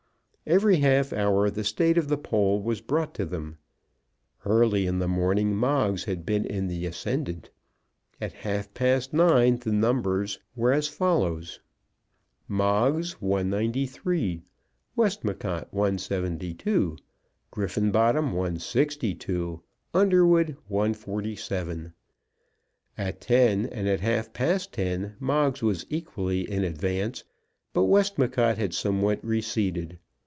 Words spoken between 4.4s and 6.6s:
Early in the morning Moggs had been